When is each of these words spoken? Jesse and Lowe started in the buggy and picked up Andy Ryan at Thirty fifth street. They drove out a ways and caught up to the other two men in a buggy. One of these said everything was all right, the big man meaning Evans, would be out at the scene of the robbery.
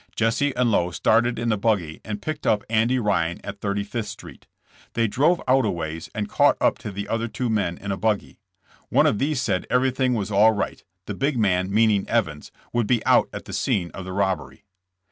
Jesse 0.15 0.51
and 0.55 0.71
Lowe 0.71 0.89
started 0.89 1.37
in 1.37 1.49
the 1.49 1.59
buggy 1.59 2.01
and 2.03 2.23
picked 2.23 2.47
up 2.47 2.63
Andy 2.71 2.97
Ryan 2.97 3.39
at 3.43 3.59
Thirty 3.61 3.83
fifth 3.83 4.07
street. 4.07 4.47
They 4.93 5.05
drove 5.07 5.39
out 5.47 5.63
a 5.63 5.69
ways 5.69 6.09
and 6.15 6.27
caught 6.27 6.57
up 6.59 6.79
to 6.79 6.91
the 6.91 7.07
other 7.07 7.27
two 7.27 7.51
men 7.51 7.77
in 7.77 7.91
a 7.91 7.97
buggy. 7.97 8.39
One 8.89 9.05
of 9.05 9.19
these 9.19 9.43
said 9.43 9.67
everything 9.69 10.15
was 10.15 10.31
all 10.31 10.53
right, 10.53 10.83
the 11.05 11.13
big 11.13 11.37
man 11.37 11.71
meaning 11.71 12.09
Evans, 12.09 12.51
would 12.73 12.87
be 12.87 13.05
out 13.05 13.29
at 13.31 13.45
the 13.45 13.53
scene 13.53 13.91
of 13.91 14.03
the 14.05 14.11
robbery. 14.13 14.65